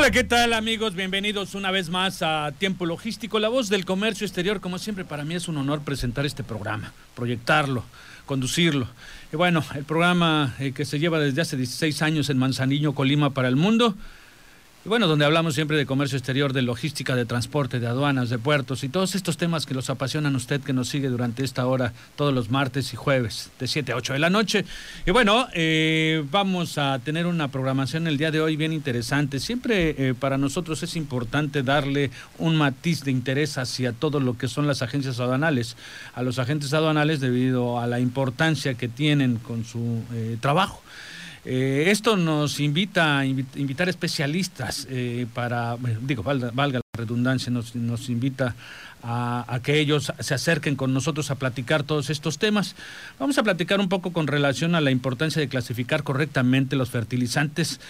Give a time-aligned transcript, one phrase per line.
[0.00, 0.94] Hola, ¿qué tal amigos?
[0.94, 4.62] Bienvenidos una vez más a Tiempo Logístico, la voz del comercio exterior.
[4.62, 7.84] Como siempre, para mí es un honor presentar este programa, proyectarlo,
[8.24, 8.88] conducirlo.
[9.30, 13.34] Y bueno, el programa eh, que se lleva desde hace 16 años en Manzanillo, Colima,
[13.34, 13.94] para el mundo
[14.82, 18.38] y bueno, donde hablamos siempre de comercio exterior, de logística, de transporte, de aduanas, de
[18.38, 21.92] puertos y todos estos temas que los apasionan usted que nos sigue durante esta hora
[22.16, 24.64] todos los martes y jueves de 7 a 8 de la noche.
[25.04, 29.38] Y bueno, eh, vamos a tener una programación el día de hoy bien interesante.
[29.38, 34.48] Siempre eh, para nosotros es importante darle un matiz de interés hacia todo lo que
[34.48, 35.76] son las agencias aduanales.
[36.14, 40.80] A los agentes aduanales debido a la importancia que tienen con su eh, trabajo.
[41.44, 48.10] Eh, esto nos invita a invitar especialistas eh, para, digo, valga, la redundancia, nos, nos
[48.10, 48.54] invita
[49.02, 52.76] a, que ellos se acerquen con nosotros a platicar todos estos temas.
[53.18, 57.80] Vamos a platicar un poco con relación a la importancia de clasificar correctamente los fertilizantes.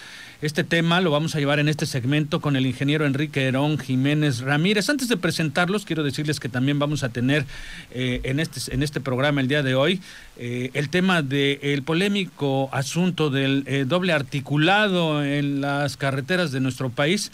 [0.41, 4.39] Este tema lo vamos a llevar en este segmento con el ingeniero Enrique Herón Jiménez
[4.39, 4.89] Ramírez.
[4.89, 7.45] Antes de presentarlos, quiero decirles que también vamos a tener
[7.91, 10.01] eh, en, este, en este programa el día de hoy
[10.37, 16.89] eh, el tema del polémico asunto del eh, doble articulado en las carreteras de nuestro
[16.89, 17.31] país.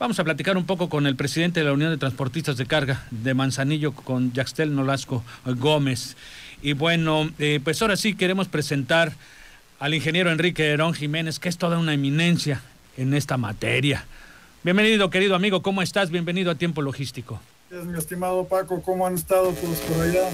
[0.00, 3.06] Vamos a platicar un poco con el presidente de la Unión de Transportistas de Carga
[3.12, 6.16] de Manzanillo, con Yaxtel Nolasco Gómez.
[6.60, 7.30] Y bueno,
[7.62, 9.12] pues ahora sí queremos presentar
[9.78, 12.62] al ingeniero Enrique Herón Jiménez, que es toda una eminencia
[12.96, 14.04] en esta materia.
[14.64, 16.10] Bienvenido, querido amigo, ¿cómo estás?
[16.10, 17.40] Bienvenido a Tiempo Logístico.
[17.70, 20.28] Es mi estimado Paco, ¿cómo han estado todos por allá?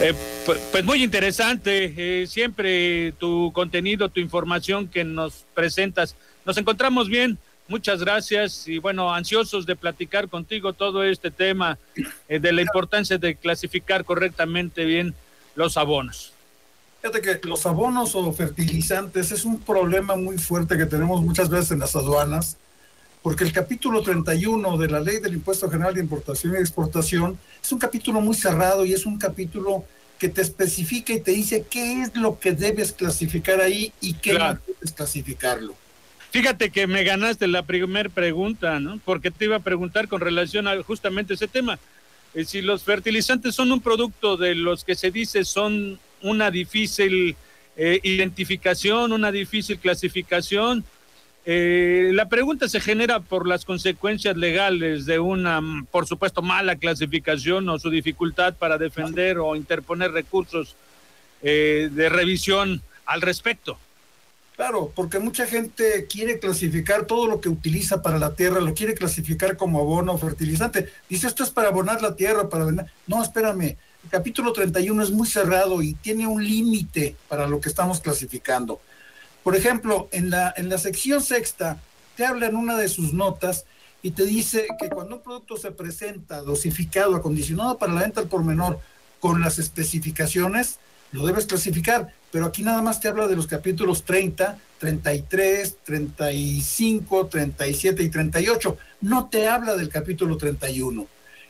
[0.00, 0.14] Eh,
[0.46, 6.16] pues, pues, muy interesante, eh, siempre tu contenido, tu información que nos presentas.
[6.44, 11.78] Nos encontramos bien, Muchas gracias y bueno, ansiosos de platicar contigo todo este tema
[12.28, 15.14] eh, de la importancia de clasificar correctamente bien
[15.54, 16.33] los abonos.
[17.04, 21.72] Fíjate que los abonos o fertilizantes es un problema muy fuerte que tenemos muchas veces
[21.72, 22.56] en las aduanas,
[23.20, 27.70] porque el capítulo 31 de la Ley del Impuesto General de Importación y Exportación es
[27.72, 29.84] un capítulo muy cerrado y es un capítulo
[30.18, 34.38] que te especifica y te dice qué es lo que debes clasificar ahí y qué
[34.38, 35.74] no debes clasificarlo.
[36.30, 38.98] Fíjate que me ganaste la primera pregunta, ¿no?
[39.04, 41.78] Porque te iba a preguntar con relación a justamente ese tema.
[42.32, 47.36] Eh, si los fertilizantes son un producto de los que se dice son una difícil
[47.76, 50.84] eh, identificación, una difícil clasificación,
[51.46, 57.68] eh, la pregunta se genera por las consecuencias legales de una, por supuesto, mala clasificación
[57.68, 60.74] o su dificultad para defender o interponer recursos
[61.42, 63.78] de revisión al respecto.
[64.56, 68.94] Claro, porque mucha gente quiere clasificar todo lo que utiliza para la tierra, lo quiere
[68.94, 70.88] clasificar como abono o fertilizante.
[71.08, 72.66] Dice, esto es para abonar la tierra, para
[73.08, 77.68] No, espérame, el capítulo 31 es muy cerrado y tiene un límite para lo que
[77.68, 78.80] estamos clasificando.
[79.42, 81.78] Por ejemplo, en la, en la sección sexta,
[82.16, 83.64] te habla en una de sus notas
[84.02, 88.28] y te dice que cuando un producto se presenta dosificado, acondicionado para la venta al
[88.28, 88.78] por menor,
[89.18, 90.78] con las especificaciones,
[91.12, 97.26] lo debes clasificar pero aquí nada más te habla de los capítulos 30, 33, 35,
[97.28, 98.76] 37 y 38.
[99.02, 101.06] No te habla del capítulo 31.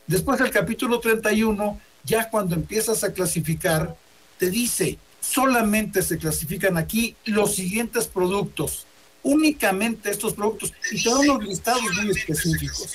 [0.06, 3.96] Después del capítulo 31, ya cuando empiezas a clasificar,
[4.38, 8.86] te dice, solamente se clasifican aquí los siguientes productos,
[9.22, 12.92] únicamente estos productos, y te da unos listados muy específicos.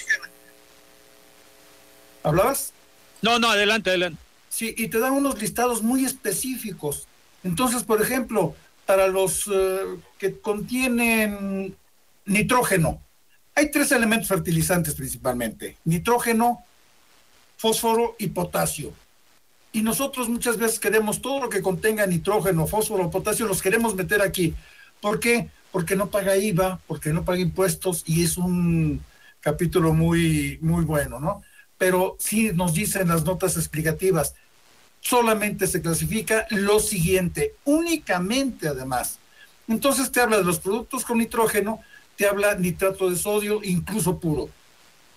[2.24, 2.74] ¿Hablabas?
[3.22, 4.22] No, no, adelante, adelante.
[4.50, 7.08] Sí, y te dan unos listados muy específicos
[7.44, 8.56] entonces, por ejemplo,
[8.86, 9.82] para los eh,
[10.18, 11.76] que contienen
[12.26, 13.02] nitrógeno,
[13.56, 16.64] hay tres elementos fertilizantes principalmente, nitrógeno,
[17.60, 18.94] fósforo y potasio.
[19.74, 24.22] Y nosotros muchas veces queremos todo lo que contenga nitrógeno, fósforo, potasio, los queremos meter
[24.22, 24.56] aquí.
[25.02, 25.50] ¿Por qué?
[25.74, 29.04] Porque no paga IVA, porque no paga impuestos y es un
[29.42, 31.44] capítulo muy, muy bueno, ¿no?
[31.78, 34.36] Pero sí nos dicen las notas explicativas,
[35.02, 39.20] solamente se clasifica lo siguiente, únicamente además.
[39.68, 41.82] Entonces te habla de los productos con nitrógeno,
[42.16, 44.50] te habla nitrato de sodio, incluso puro,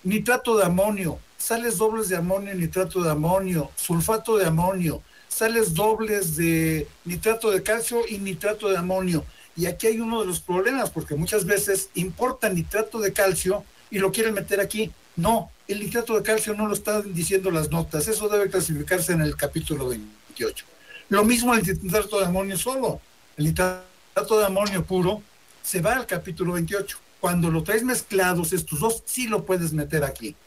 [0.03, 6.37] nitrato de amonio, sales dobles de amonio, nitrato de amonio, sulfato de amonio, sales dobles
[6.37, 9.25] de nitrato de calcio y nitrato de amonio.
[9.57, 13.99] Y aquí hay uno de los problemas, porque muchas veces importan nitrato de calcio y
[13.99, 14.89] lo quieren meter aquí.
[15.17, 19.19] No, el nitrato de calcio no lo están diciendo las notas, eso debe clasificarse en
[19.19, 20.65] el capítulo 28.
[21.09, 23.01] Lo mismo el nitrato de amonio solo.
[23.35, 25.21] El nitrato de amonio puro
[25.61, 26.97] se va al capítulo 28.
[27.19, 30.37] Cuando lo traes mezclados estos dos, sí lo puedes meter aquí.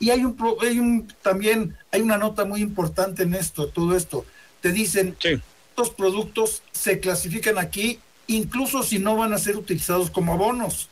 [0.00, 4.24] Y hay un, hay un también hay una nota muy importante en esto, todo esto.
[4.60, 10.32] Te dicen, estos productos se clasifican aquí incluso si no van a ser utilizados como
[10.32, 10.88] abonos.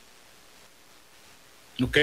[1.81, 1.97] Ok.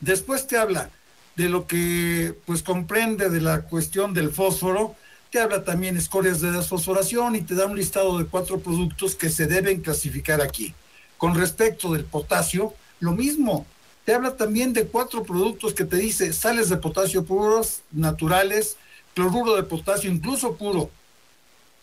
[0.00, 0.90] Después te habla
[1.36, 4.94] de lo que pues comprende de la cuestión del fósforo,
[5.30, 9.30] te habla también escorias de desfosforación y te da un listado de cuatro productos que
[9.30, 10.74] se deben clasificar aquí.
[11.16, 13.64] Con respecto del potasio, lo mismo,
[14.04, 18.76] te habla también de cuatro productos que te dice sales de potasio puros, naturales,
[19.14, 20.90] cloruro de potasio, incluso puro,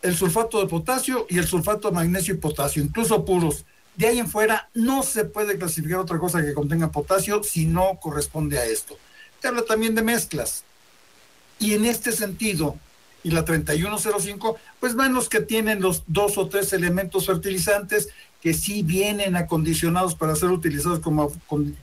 [0.02, 3.66] el sulfato de potasio y el sulfato de magnesio y potasio, incluso puros.
[3.96, 8.00] De ahí en fuera no se puede clasificar otra cosa que contenga potasio si no
[8.02, 8.98] corresponde a esto.
[9.42, 10.64] Te habla también de mezclas.
[11.60, 12.78] Y en este sentido,
[13.24, 18.10] y la 3105, pues van los que tienen los dos o tres elementos fertilizantes
[18.42, 21.32] que sí vienen acondicionados para ser utilizados como,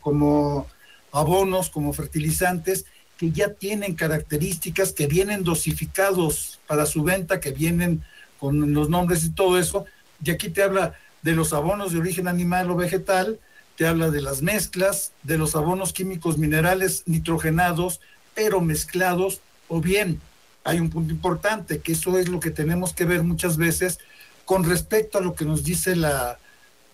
[0.01, 0.67] como
[1.13, 2.87] abonos, como fertilizantes,
[3.19, 8.03] que ya tienen características, que vienen dosificados para su venta, que vienen
[8.39, 9.87] con los nombres y todo eso.
[10.23, 13.39] Y aquí te habla de los abonos de origen animal o vegetal,
[13.77, 18.01] te habla de las mezclas, de los abonos químicos minerales nitrogenados,
[18.35, 20.21] pero mezclados, o bien
[20.65, 23.99] hay un punto importante, que eso es lo que tenemos que ver muchas veces
[24.45, 26.39] con respecto a lo que nos dice la,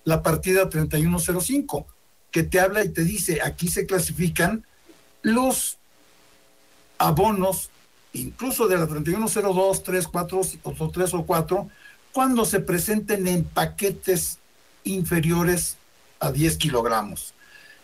[0.05, 1.87] la partida 3105,
[2.31, 4.65] que te habla y te dice, aquí se clasifican
[5.23, 5.79] los
[6.99, 7.71] abonos,
[8.13, 11.69] incluso de la 3102, 3, 4 o 3 o 4,
[12.13, 14.39] cuando se presenten en paquetes
[14.85, 15.77] inferiores
[16.21, 17.35] a 10 kilogramos.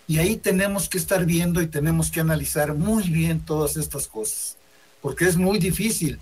[0.07, 4.57] Y ahí tenemos que estar viendo y tenemos que analizar muy bien todas estas cosas,
[5.03, 6.19] porque es muy difícil.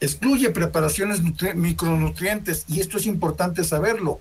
[0.00, 1.20] Excluye preparaciones
[1.54, 4.20] micronutrientes y esto es importante saberlo.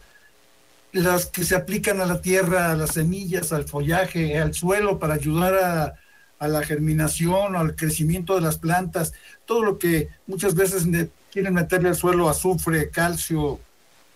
[0.93, 5.15] Las que se aplican a la tierra, a las semillas, al follaje, al suelo para
[5.15, 9.13] ayudar a, la germinación, al crecimiento de las plantas,
[9.45, 10.85] todo lo que muchas veces
[11.31, 13.61] quieren meterle al suelo azufre, calcio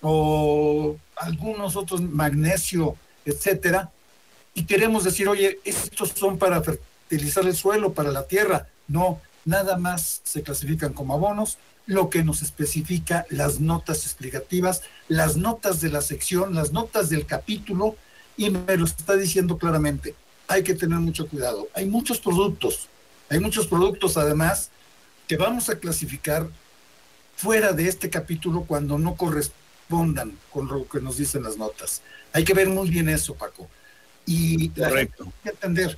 [0.02, 3.92] o algunos otros magnesio, etcétera,
[4.54, 8.68] y queremos decir, oye, estos son para fertilizar el suelo, para la tierra.
[8.88, 15.38] No, nada más se clasifican como abonos, lo que nos especifica las notas explicativas, las
[15.38, 17.96] notas de la sección, las notas del capítulo,
[18.36, 20.14] y me lo está diciendo claramente.
[20.48, 21.68] Hay que tener mucho cuidado.
[21.74, 22.88] Hay muchos productos,
[23.30, 24.70] hay muchos productos además
[25.28, 26.48] que vamos a clasificar
[27.36, 32.02] fuera de este capítulo cuando no correspondan con lo que nos dicen las notas.
[32.34, 33.70] Hay que ver muy bien eso, Paco.
[34.26, 35.98] Y hay que entender,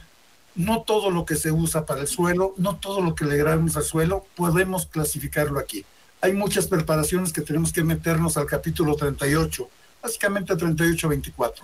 [0.60, 3.78] no todo lo que se usa para el suelo, no todo lo que le grabamos
[3.78, 5.86] al suelo, podemos clasificarlo aquí.
[6.20, 9.70] Hay muchas preparaciones que tenemos que meternos al capítulo 38,
[10.04, 11.62] básicamente 38-24.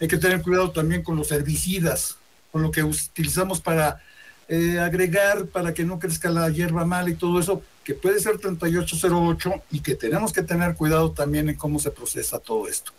[0.00, 2.16] Hay que tener cuidado también con los herbicidas,
[2.52, 4.00] con lo que utilizamos para
[4.46, 8.38] eh, agregar para que no crezca la hierba mala y todo eso, que puede ser
[8.38, 12.92] 3808 y que tenemos que tener cuidado también en cómo se procesa todo esto.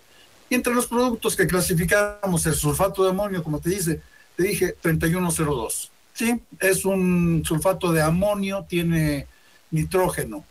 [0.49, 4.01] Y entre los productos que clasificamos, el sulfato de amonio, como te dice,
[4.39, 5.91] te dije 3102.
[6.13, 9.27] Sí, es un sulfato de amonio, tiene
[9.69, 10.45] nitrógeno.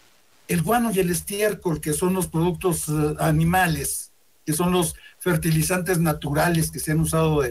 [0.47, 4.11] El guano y el estiércol, que son los productos eh, animales,
[4.45, 7.43] que son los fertilizantes naturales que se han usado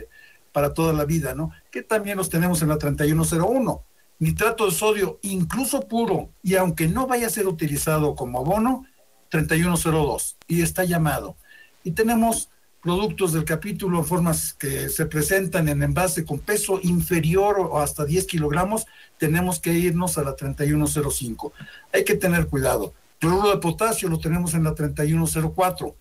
[0.51, 1.49] para toda la vida, ¿no?
[1.71, 3.83] Que también los tenemos en la 3101.
[4.19, 8.85] Nitrato de sodio, incluso puro, y aunque no vaya a ser utilizado como abono,
[9.29, 11.35] 3102, y está llamado.
[11.83, 12.49] Y tenemos
[12.87, 18.25] productos del capítulo, formas que se presentan en envase con peso inferior o hasta 10
[18.27, 18.85] kilogramos,
[19.17, 21.51] tenemos que irnos a la 3105.
[21.91, 22.93] Hay que tener cuidado.
[23.19, 25.95] Cloruro de potasio lo tenemos en la 3104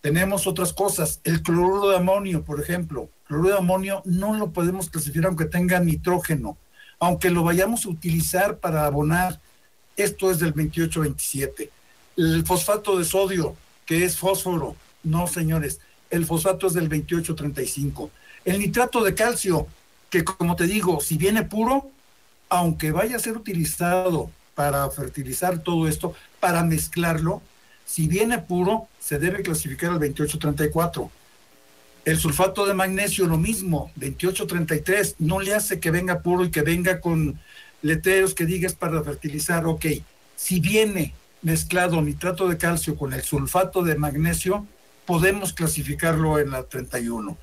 [0.00, 1.20] tenemos otras cosas.
[1.24, 3.10] El cloruro de amonio, por ejemplo.
[3.26, 6.56] Cloruro de amonio no lo podemos clasificar aunque tenga nitrógeno.
[6.98, 9.40] Aunque lo vayamos a utilizar para abonar,
[9.96, 11.68] esto es del 28-27.
[12.16, 14.76] El fosfato de sodio, que es fósforo.
[15.02, 15.80] No, señores.
[16.10, 18.10] El fosfato es del 28-35.
[18.44, 19.66] El nitrato de calcio,
[20.10, 21.90] que como te digo, si viene puro,
[22.48, 27.42] aunque vaya a ser utilizado para fertilizar todo esto, para mezclarlo,
[27.84, 31.10] si viene puro, se debe clasificar al 2834.
[32.04, 36.62] El sulfato de magnesio, lo mismo, 2833, no le hace que venga puro y que
[36.62, 37.38] venga con
[37.82, 39.86] letreros que digas para fertilizar, ok.
[40.36, 44.66] Si viene mezclado nitrato de calcio con el sulfato de magnesio,
[45.08, 47.34] podemos clasificarlo en la 31.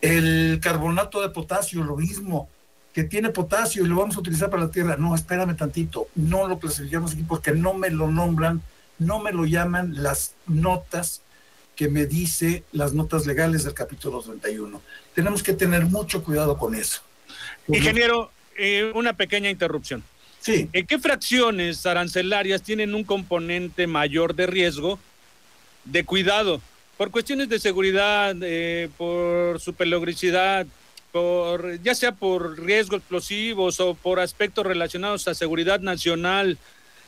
[0.00, 2.48] El carbonato de potasio, lo mismo,
[2.94, 4.96] que tiene potasio y lo vamos a utilizar para la tierra.
[4.96, 8.62] No, espérame tantito, no lo clasificamos aquí porque no me lo nombran,
[9.00, 11.22] no me lo llaman las notas
[11.74, 14.80] que me dice las notas legales del capítulo 31.
[15.12, 17.02] Tenemos que tener mucho cuidado con eso.
[17.66, 20.04] Ingeniero, eh, una pequeña interrupción.
[20.38, 20.68] Sí.
[20.72, 25.00] ¿En qué fracciones arancelarias tienen un componente mayor de riesgo
[25.84, 26.62] de cuidado?
[26.96, 30.66] Por cuestiones de seguridad, eh, por su peligrosidad,
[31.10, 36.58] por, ya sea por riesgos explosivos o por aspectos relacionados a seguridad nacional,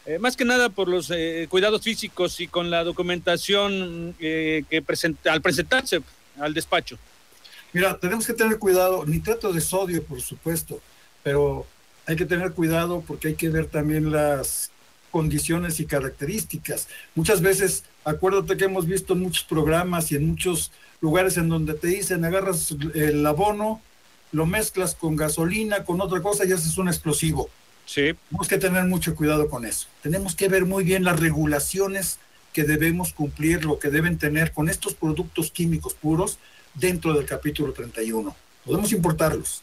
[0.06, 5.32] eh, más que nada por los eh, cuidados físicos y con la documentación que presenta,
[5.32, 6.02] al presentarse
[6.38, 6.98] al despacho.
[7.72, 10.80] Mira, tenemos que tener cuidado, nitrato de sodio, por supuesto,
[11.22, 11.66] pero
[12.06, 14.70] hay que tener cuidado porque hay que ver también las
[15.10, 16.88] condiciones y características.
[17.14, 21.75] Muchas veces, acuérdate que hemos visto en muchos programas y en muchos lugares en donde
[21.75, 23.80] te dicen, agarras el abono,
[24.32, 27.49] lo mezclas con gasolina, con otra cosa y haces un explosivo.
[27.87, 28.14] Sí.
[28.28, 29.88] Tenemos que tener mucho cuidado con eso.
[30.02, 32.18] Tenemos que ver muy bien las regulaciones
[32.52, 36.38] que debemos cumplir, lo que deben tener con estos productos químicos puros
[36.75, 38.34] dentro del capítulo 31.
[38.64, 39.62] Podemos importarlos.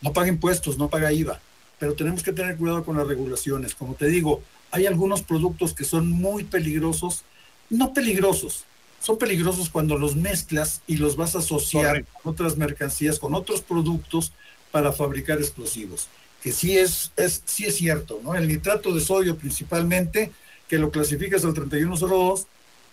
[0.00, 1.40] No paga impuestos, no paga IVA
[1.80, 3.74] pero tenemos que tener cuidado con las regulaciones.
[3.74, 7.24] Como te digo, hay algunos productos que son muy peligrosos,
[7.70, 8.64] no peligrosos,
[9.00, 13.62] son peligrosos cuando los mezclas y los vas a asociar con otras mercancías, con otros
[13.62, 14.32] productos
[14.70, 16.08] para fabricar explosivos.
[16.42, 18.34] Que sí es, es, sí es cierto, ¿no?
[18.34, 20.32] El nitrato de sodio principalmente,
[20.68, 22.46] que lo clasificas al 3102,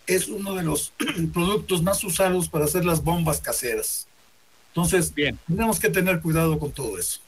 [0.05, 0.93] es uno de los
[1.33, 4.07] productos más usados para hacer las bombas caseras.
[4.69, 5.37] Entonces, Bien.
[5.47, 7.19] tenemos que tener cuidado con todo eso.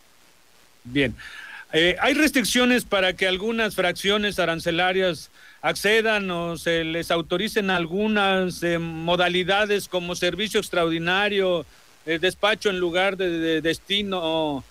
[0.83, 1.15] Bien.
[1.73, 5.29] Eh, ¿Hay restricciones para que algunas fracciones arancelarias
[5.61, 11.65] accedan o se les autoricen algunas eh, modalidades como servicio extraordinario,
[12.05, 14.63] eh, despacho en lugar de, destino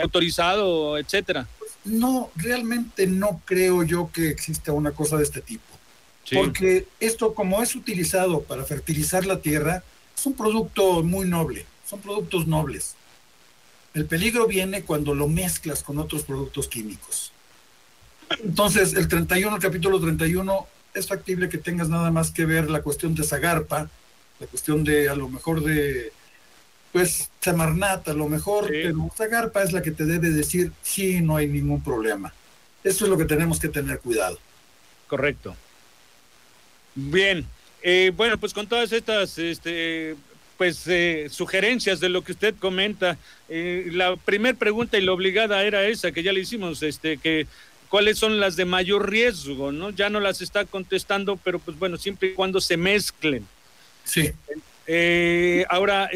[0.00, 1.48] autorizado, etcétera?
[1.84, 5.64] No, realmente no creo yo que exista una cosa de este tipo.
[6.34, 9.82] Porque esto, como es utilizado para fertilizar la tierra,
[10.16, 12.94] es un producto muy noble, son productos nobles.
[13.94, 17.32] El peligro viene cuando lo mezclas con otros productos químicos.
[18.44, 22.82] Entonces, el 31, el capítulo 31, es factible que tengas nada más que ver la
[22.82, 23.88] cuestión de Zagarpa,
[24.40, 26.12] la cuestión de a lo mejor de,
[26.92, 31.36] pues, Samarnat, a lo mejor, pero Zagarpa es la que te debe decir, sí, no
[31.36, 32.32] hay ningún problema.
[32.84, 34.38] Eso es lo que tenemos que tener cuidado.
[35.06, 35.56] Correcto.
[36.94, 37.46] Bien,
[37.82, 40.16] eh, bueno, pues con todas estas este,
[40.56, 43.16] pues eh, sugerencias de lo que usted comenta.
[43.48, 47.46] Eh, la primera pregunta y la obligada era esa que ya le hicimos, este, que
[47.88, 49.90] cuáles son las de mayor riesgo, ¿no?
[49.90, 53.46] Ya no las está contestando, pero pues bueno, siempre y cuando se mezclen.
[54.04, 54.30] Sí.
[54.86, 56.10] Eh, ahora,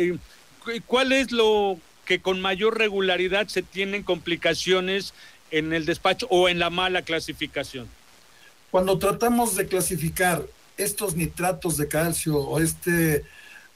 [0.87, 5.15] ¿cuál es lo que con mayor regularidad se tienen complicaciones
[5.51, 7.89] en el despacho o en la mala clasificación?
[8.71, 10.43] Cuando tratamos de clasificar
[10.79, 13.25] estos nitratos de calcio o este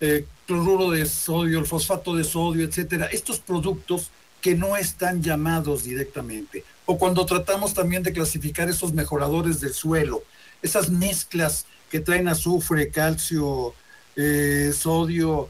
[0.00, 4.10] eh, cloruro de sodio, el fosfato de sodio, etcétera, estos productos
[4.40, 6.64] que no están llamados directamente.
[6.84, 10.22] O cuando tratamos también de clasificar esos mejoradores del suelo,
[10.62, 13.74] esas mezclas que traen azufre, calcio,
[14.16, 15.48] eh, sodio,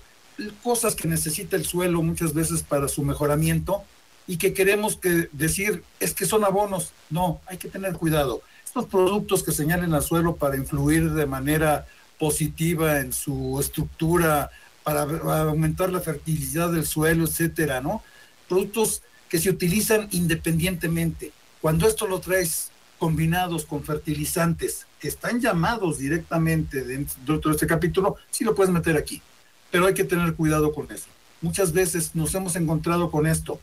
[0.62, 3.82] cosas que necesita el suelo muchas veces para su mejoramiento
[4.26, 6.92] y que queremos que decir es que son abonos.
[7.10, 8.42] No, hay que tener cuidado.
[8.64, 11.86] Estos productos que señalen al suelo para influir de manera
[12.18, 14.50] positiva en su estructura
[14.82, 18.02] para, aumentar la fertilidad del suelo, etcétera, ¿no?
[18.48, 21.32] Productos que se utilizan independientemente.
[21.60, 28.16] Cuando esto lo traes combinados con fertilizantes que están llamados directamente dentro de este capítulo,
[28.30, 29.20] sí lo puedes meter aquí.
[29.70, 31.06] Pero hay que tener cuidado con eso.
[31.42, 33.60] Muchas veces nos hemos encontrado con esto.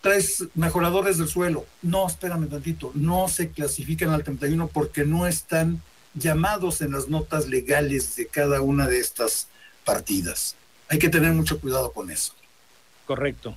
[0.00, 1.66] Traes mejoradores del suelo.
[1.82, 2.92] No, espérame tantito.
[2.94, 5.82] No se clasifican al 31 porque no están
[6.14, 9.48] llamados en las notas legales de cada una de estas
[9.84, 10.56] partidas.
[10.88, 12.32] Hay que tener mucho cuidado con eso.
[13.06, 13.54] Correcto.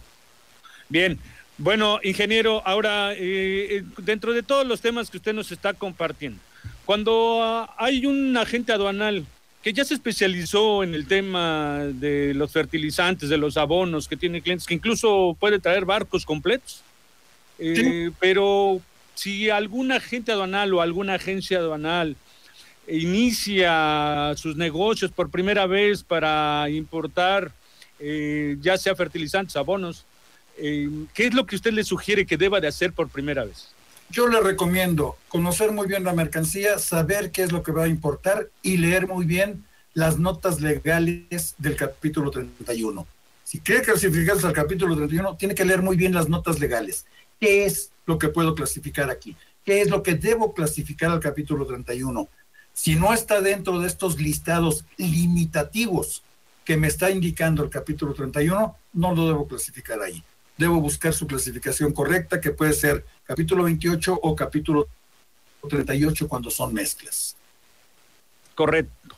[0.89, 1.19] Bien,
[1.57, 6.39] bueno, ingeniero, ahora, eh, eh, dentro de todos los temas que usted nos está compartiendo,
[6.85, 9.25] cuando ah, hay un agente aduanal
[9.61, 14.41] que ya se especializó en el tema de los fertilizantes, de los abonos, que tiene
[14.41, 16.81] clientes, que incluso puede traer barcos completos,
[17.59, 18.81] eh, pero
[19.15, 22.15] si algún agente aduanal o alguna agencia aduanal
[22.87, 27.51] inicia sus negocios por primera vez para importar
[27.99, 30.05] eh, ya sea fertilizantes, abonos,
[30.59, 33.69] ¿qué es lo que usted le sugiere que deba de hacer por primera vez?
[34.11, 37.87] Yo le recomiendo conocer muy bien la mercancía, saber qué es lo que va a
[37.87, 39.63] importar y leer muy bien
[39.93, 43.05] las notas legales del capítulo 31.
[43.43, 47.05] Si quiere clasificarse al capítulo 31, tiene que leer muy bien las notas legales.
[47.39, 49.35] ¿Qué es lo que puedo clasificar aquí?
[49.65, 52.27] ¿Qué es lo que debo clasificar al capítulo 31?
[52.73, 56.23] Si no está dentro de estos listados limitativos
[56.65, 60.23] que me está indicando el capítulo 31, no lo debo clasificar ahí.
[60.59, 64.89] Debo buscar su clasificación correcta, que puede ser capítulo 28 o capítulo
[65.69, 67.37] 38 cuando son mezclas.
[68.55, 69.15] Correcto.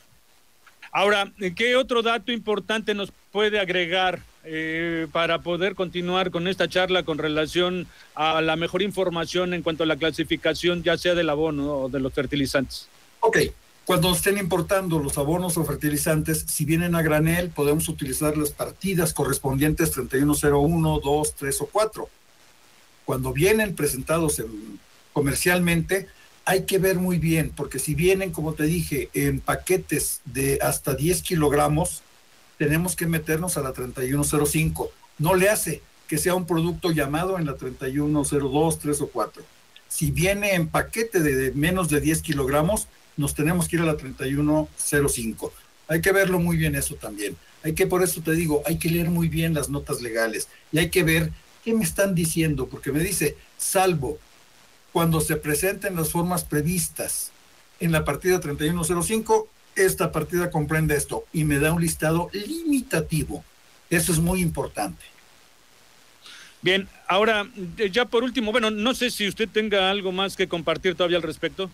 [0.92, 7.02] Ahora, ¿qué otro dato importante nos puede agregar eh, para poder continuar con esta charla
[7.02, 11.72] con relación a la mejor información en cuanto a la clasificación, ya sea del abono
[11.76, 12.88] o de los fertilizantes?
[13.18, 13.38] Ok,
[13.84, 19.12] cuando estén importando los abonos o fertilizantes, si vienen a granel, podemos utilizar las partidas
[19.12, 22.08] correspondientes 3101, 2, 3 o 4.
[23.04, 24.40] Cuando vienen presentados
[25.12, 26.06] comercialmente,
[26.44, 30.94] hay que ver muy bien, porque si vienen, como te dije, en paquetes de hasta
[30.94, 32.02] 10 kilogramos,
[32.58, 34.92] tenemos que meternos a la 3105.
[35.18, 39.42] No le hace que sea un producto llamado en la 3102, 3 o 4.
[39.88, 42.86] Si viene en paquete de menos de 10 kilogramos,
[43.16, 45.52] nos tenemos que ir a la 3105.
[45.88, 47.36] Hay que verlo muy bien eso también.
[47.62, 50.78] Hay que, por eso te digo, hay que leer muy bien las notas legales y
[50.78, 51.30] hay que ver
[51.64, 54.18] qué me están diciendo, porque me dice, salvo
[54.92, 57.32] cuando se presenten las formas previstas
[57.80, 63.44] en la partida 3105, esta partida comprende esto y me da un listado limitativo.
[63.88, 65.02] Eso es muy importante.
[66.60, 67.48] Bien, ahora
[67.90, 71.22] ya por último, bueno, no sé si usted tenga algo más que compartir todavía al
[71.22, 71.70] respecto.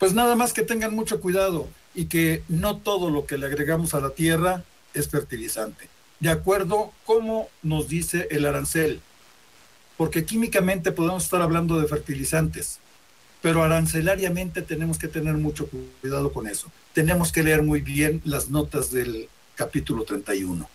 [0.00, 3.92] Pues nada más que tengan mucho cuidado y que no todo lo que le agregamos
[3.92, 4.64] a la tierra
[4.94, 5.90] es fertilizante.
[6.20, 9.02] De acuerdo como nos dice el arancel,
[9.98, 12.78] porque químicamente podemos estar hablando de fertilizantes,
[13.42, 15.68] pero arancelariamente tenemos que tener mucho
[16.00, 16.72] cuidado con eso.
[16.94, 20.66] Tenemos que leer muy bien las notas del capítulo 31.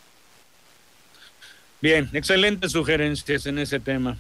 [1.82, 4.19] Bien, excelentes sugerencias en ese tema.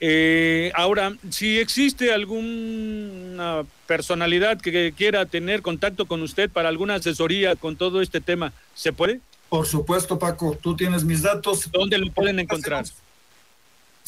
[0.00, 7.56] Eh, ahora, si existe alguna personalidad que quiera tener contacto con usted para alguna asesoría
[7.56, 9.20] con todo este tema, ¿se puede?
[9.48, 11.70] Por supuesto, Paco, tú tienes mis datos.
[11.72, 12.84] ¿Dónde lo pueden encontrar?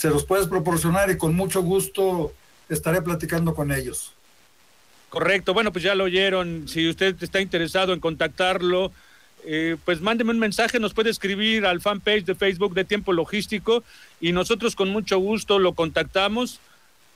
[0.00, 2.33] se los puedes proporcionar y con mucho gusto
[2.70, 4.14] estaré platicando con ellos.
[5.11, 6.68] Correcto, bueno, pues ya lo oyeron.
[6.68, 8.92] Si usted está interesado en contactarlo,
[9.44, 13.83] eh, pues mándeme un mensaje, nos puede escribir al fanpage de Facebook de Tiempo Logístico
[14.20, 16.61] y nosotros con mucho gusto lo contactamos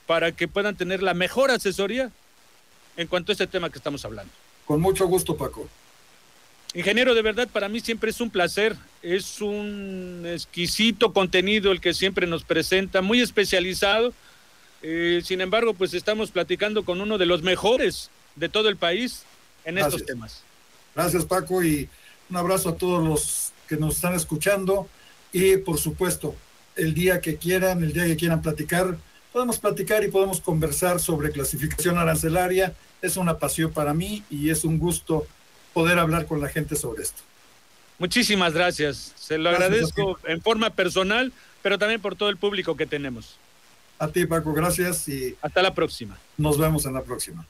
[0.07, 2.11] para que puedan tener la mejor asesoría
[2.97, 4.31] en cuanto a este tema que estamos hablando.
[4.65, 5.69] Con mucho gusto, Paco.
[6.73, 11.93] Ingeniero, de verdad, para mí siempre es un placer, es un exquisito contenido el que
[11.93, 14.13] siempre nos presenta, muy especializado.
[14.81, 19.23] Eh, sin embargo, pues estamos platicando con uno de los mejores de todo el país
[19.63, 20.43] en estos temas.
[20.93, 21.89] Gracias, Paco, y
[22.29, 24.87] un abrazo a todos los que nos están escuchando.
[25.31, 26.35] Y por supuesto,
[26.75, 28.97] el día que quieran, el día que quieran platicar,
[29.31, 32.73] podemos platicar y podemos conversar sobre clasificación arancelaria.
[33.01, 35.27] Es una pasión para mí y es un gusto
[35.73, 37.21] poder hablar con la gente sobre esto.
[37.97, 39.13] Muchísimas gracias.
[39.15, 43.37] Se lo agradezco en forma personal, pero también por todo el público que tenemos.
[43.99, 46.17] A ti, Paco, gracias y hasta la próxima.
[46.37, 47.45] Nos vemos en la próxima.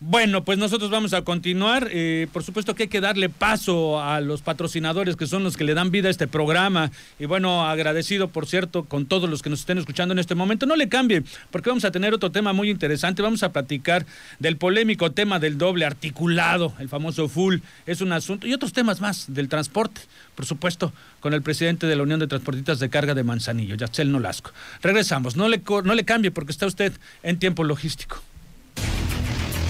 [0.00, 1.88] Bueno, pues nosotros vamos a continuar.
[1.90, 5.64] Eh, por supuesto que hay que darle paso a los patrocinadores que son los que
[5.64, 6.92] le dan vida a este programa.
[7.18, 10.66] Y bueno, agradecido, por cierto, con todos los que nos estén escuchando en este momento.
[10.66, 13.22] No le cambie, porque vamos a tener otro tema muy interesante.
[13.22, 14.06] Vamos a platicar
[14.38, 17.56] del polémico tema del doble articulado, el famoso full.
[17.84, 18.46] Es un asunto.
[18.46, 20.02] Y otros temas más del transporte,
[20.36, 24.12] por supuesto, con el presidente de la Unión de Transportistas de Carga de Manzanillo, Yacel
[24.12, 24.52] Nolasco.
[24.80, 25.34] Regresamos.
[25.34, 26.92] No le, no le cambie, porque está usted
[27.24, 28.22] en tiempo logístico.